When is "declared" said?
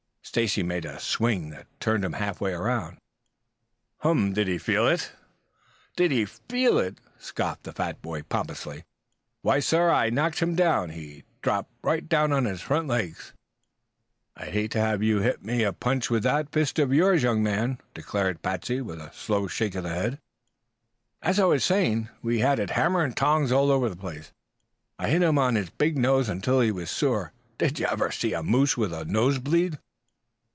17.93-18.41